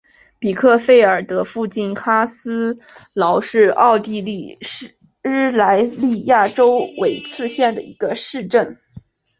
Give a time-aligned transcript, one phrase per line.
[0.39, 2.79] 比克费尔德附近哈斯
[3.13, 8.79] 劳是奥地利施蒂利亚州魏茨县的一个市镇。